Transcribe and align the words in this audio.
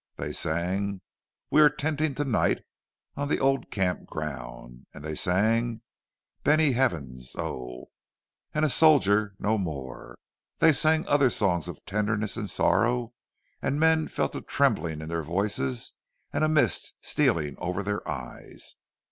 —They 0.17 0.31
sang 0.31 1.01
"We 1.51 1.61
are 1.61 1.69
tenting 1.69 2.15
to 2.15 2.25
night 2.25 2.63
on 3.15 3.27
the 3.27 3.37
old 3.39 3.69
camp 3.69 4.07
ground"; 4.07 4.87
they 4.95 5.13
sang 5.13 5.81
"Benny 6.43 6.71
Havens, 6.71 7.35
Oh!" 7.37 7.91
and 8.51 8.65
"A 8.65 8.69
Soldier 8.69 9.35
No 9.37 9.59
More"; 9.59 10.17
they 10.57 10.73
sang 10.73 11.07
other 11.07 11.29
songs 11.29 11.67
of 11.67 11.85
tenderness 11.85 12.35
and 12.35 12.49
sorrow, 12.49 13.13
and 13.61 13.79
men 13.79 14.07
felt 14.07 14.33
a 14.35 14.41
trembling 14.41 15.01
in 15.01 15.07
their 15.09 15.21
voices 15.21 15.93
and 16.33 16.43
a 16.43 16.49
mist 16.49 16.97
stealing 17.03 17.53
over 17.59 17.83
their 17.83 18.01
eyes. 18.09 18.77